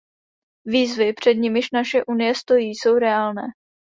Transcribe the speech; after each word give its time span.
Výzvy, 0.65 1.13
před 1.13 1.33
nimiž 1.33 1.71
naše 1.71 2.03
Unie 2.03 2.35
stojí, 2.35 2.69
jsou 2.69 2.95
reálné. 2.97 3.41